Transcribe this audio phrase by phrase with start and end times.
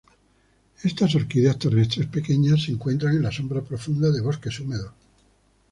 [0.89, 4.93] Estas orquídeas terrestres pequeñas se encuentran en la sombra profunda de bosques húmedos.